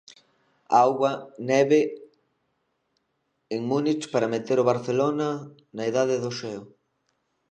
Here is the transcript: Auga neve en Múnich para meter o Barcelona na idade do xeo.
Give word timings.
Auga 0.83 1.11
neve 1.49 1.79
en 3.55 3.61
Múnich 3.69 4.05
para 4.13 4.31
meter 4.35 4.57
o 4.59 4.67
Barcelona 4.71 5.29
na 5.75 5.83
idade 5.91 6.15
do 6.23 6.31
xeo. 6.39 6.63